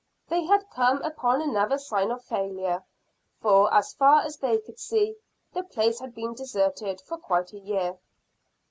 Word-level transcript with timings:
They 0.29 0.45
had 0.45 0.67
come 0.71 0.99
upon 1.03 1.43
another 1.43 1.77
sign 1.77 2.09
of 2.09 2.23
failure, 2.23 2.83
for, 3.39 3.71
as 3.71 3.93
far 3.93 4.21
as 4.23 4.37
they 4.37 4.57
could 4.57 4.79
see, 4.79 5.15
the 5.53 5.61
place 5.61 5.99
had 5.99 6.15
been 6.15 6.33
deserted 6.33 6.99
for 7.01 7.19
quite 7.19 7.53
a 7.53 7.59
year. 7.59 7.99